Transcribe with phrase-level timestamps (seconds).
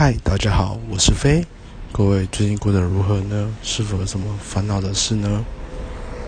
[0.00, 1.44] 嗨大家好我是飞。
[1.90, 3.52] 各位最近过得如何呢？
[3.64, 5.44] 是否有什么烦恼的事呢？